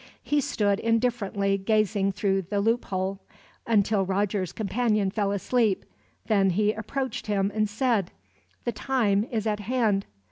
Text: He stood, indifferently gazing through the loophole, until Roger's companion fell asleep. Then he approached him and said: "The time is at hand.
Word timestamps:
He 0.23 0.41
stood, 0.41 0.79
indifferently 0.79 1.59
gazing 1.59 2.13
through 2.13 2.41
the 2.49 2.59
loophole, 2.59 3.19
until 3.67 4.03
Roger's 4.03 4.51
companion 4.51 5.11
fell 5.11 5.31
asleep. 5.31 5.85
Then 6.25 6.49
he 6.49 6.73
approached 6.73 7.27
him 7.27 7.51
and 7.53 7.69
said: 7.69 8.09
"The 8.65 8.71
time 8.71 9.25
is 9.29 9.45
at 9.45 9.59
hand. 9.59 10.07